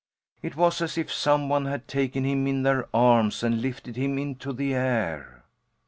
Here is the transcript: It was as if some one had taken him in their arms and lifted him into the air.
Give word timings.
It 0.41 0.55
was 0.55 0.81
as 0.81 0.97
if 0.97 1.13
some 1.13 1.47
one 1.47 1.65
had 1.67 1.87
taken 1.87 2.23
him 2.23 2.47
in 2.47 2.63
their 2.63 2.87
arms 2.91 3.43
and 3.43 3.61
lifted 3.61 3.97
him 3.97 4.17
into 4.17 4.51
the 4.51 4.73
air. 4.73 5.43